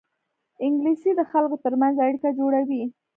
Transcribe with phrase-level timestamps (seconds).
[0.65, 2.83] انګلیسي د خلکو ترمنځ اړیکه جوړوي